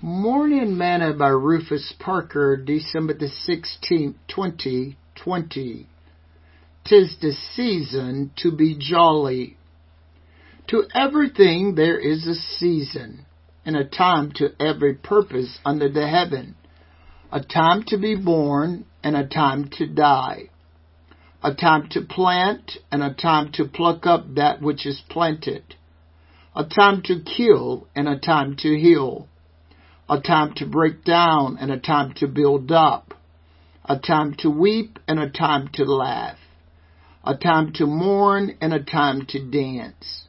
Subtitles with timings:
[0.00, 5.88] Morning Manna by Rufus Parker, December the 16th, 2020.
[6.84, 9.56] Tis the season to be jolly.
[10.68, 13.26] To everything there is a season,
[13.66, 16.54] and a time to every purpose under the heaven.
[17.32, 20.50] A time to be born, and a time to die.
[21.42, 25.74] A time to plant, and a time to pluck up that which is planted.
[26.54, 29.26] A time to kill, and a time to heal
[30.08, 33.14] a time to break down and a time to build up,
[33.84, 36.38] a time to weep and a time to laugh,
[37.24, 40.26] a time to mourn and a time to dance,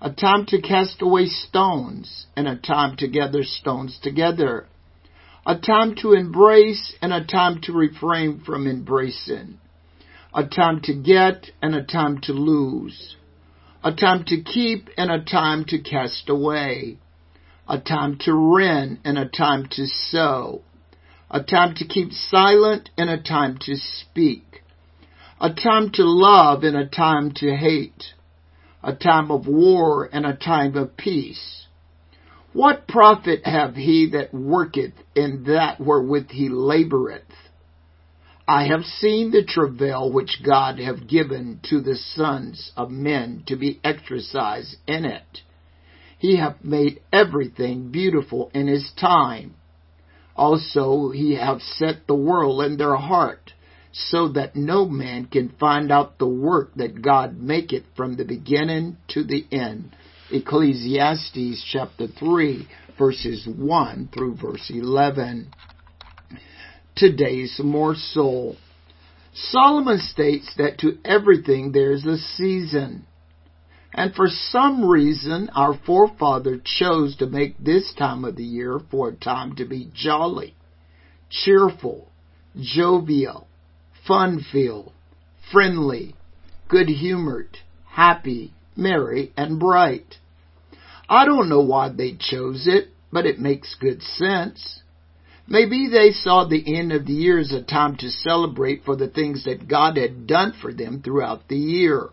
[0.00, 4.66] a time to cast away stones and a time to gather stones together,
[5.46, 9.58] a time to embrace and a time to refrain from embracing,
[10.34, 13.16] a time to get and a time to lose,
[13.84, 16.98] a time to keep and a time to cast away,
[17.68, 20.62] a time to rend and a time to sow,
[21.30, 24.62] a time to keep silent and a time to speak,
[25.40, 28.04] a time to love and a time to hate,
[28.82, 31.66] a time of war and a time of peace.
[32.52, 37.22] What profit have he that worketh in that wherewith he laboureth?
[38.46, 43.56] I have seen the travail which God hath given to the sons of men to
[43.56, 45.42] be exercised in it.
[46.22, 49.56] He hath made everything beautiful in his time.
[50.36, 53.52] Also he hath set the world in their heart,
[53.90, 58.98] so that no man can find out the work that God maketh from the beginning
[59.08, 59.96] to the end.
[60.30, 65.52] Ecclesiastes chapter 3 verses 1 through verse 11.
[66.94, 68.54] Today's morsel.
[69.34, 73.06] Solomon states that to everything there is a season.
[73.94, 79.08] And for some reason, our forefather chose to make this time of the year for
[79.08, 80.54] a time to be jolly,
[81.28, 82.08] cheerful,
[82.58, 83.46] jovial,
[84.06, 84.92] fun-filled,
[85.50, 86.14] friendly,
[86.68, 90.16] good-humored, happy, merry, and bright.
[91.08, 94.80] I don't know why they chose it, but it makes good sense.
[95.46, 99.08] Maybe they saw the end of the year as a time to celebrate for the
[99.08, 102.08] things that God had done for them throughout the year.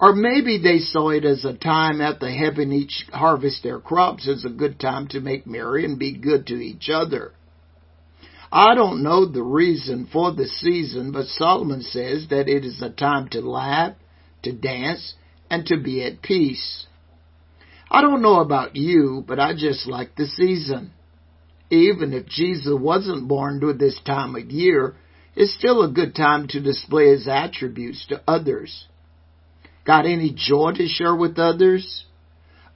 [0.00, 4.44] Or maybe they saw it as a time after having each harvest their crops as
[4.44, 7.32] a good time to make merry and be good to each other.
[8.50, 12.90] I don't know the reason for the season, but Solomon says that it is a
[12.90, 13.94] time to laugh,
[14.42, 15.14] to dance,
[15.50, 16.86] and to be at peace.
[17.90, 20.92] I don't know about you, but I just like the season.
[21.70, 24.96] Even if Jesus wasn't born during this time of year,
[25.34, 28.86] it's still a good time to display his attributes to others.
[29.84, 32.04] Got any joy to share with others?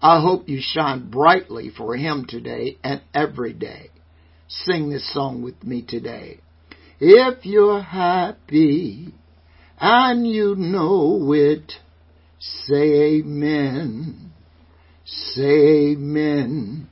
[0.00, 3.90] I hope you shine brightly for Him today and every day.
[4.46, 6.40] Sing this song with me today.
[7.00, 9.14] If you're happy
[9.80, 11.72] and you know it,
[12.38, 14.32] say amen.
[15.04, 16.88] Say amen.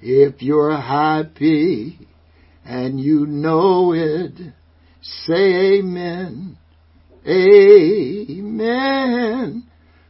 [0.00, 1.98] If you're happy
[2.64, 4.52] and you know it,
[5.00, 6.58] say amen.
[7.28, 8.72] Amen.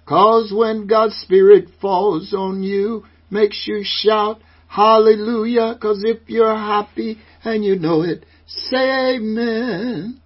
[0.07, 5.77] Cause when God's Spirit falls on you, makes you shout, Hallelujah.
[5.81, 10.21] Cause if you're happy and you know it, say Amen.